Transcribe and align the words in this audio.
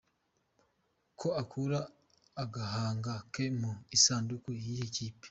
ko 1.19 1.27
akura 1.41 1.79
agahanga 2.43 3.13
ke 3.33 3.43
mu 3.59 3.71
isanduku 3.95 4.47
igihe 4.57 4.81
ikipe 4.89 5.19